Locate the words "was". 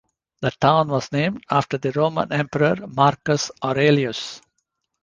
0.87-1.11